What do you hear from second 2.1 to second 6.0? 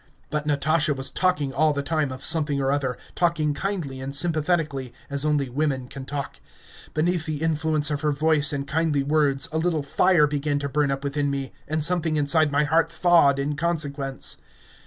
of something or other, talking kindly and sympathetically, as only women